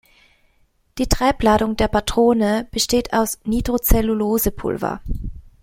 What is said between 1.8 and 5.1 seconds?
Patrone besteht aus Nitrozellulose-Pulver.